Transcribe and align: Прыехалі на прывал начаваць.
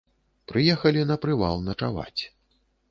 Прыехалі 0.51 1.05
на 1.11 1.19
прывал 1.27 1.63
начаваць. 1.69 2.21